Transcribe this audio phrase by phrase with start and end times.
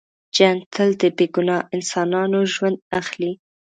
[0.35, 3.31] جنګ تل د بې ګناه انسانانو ژوند اخلي.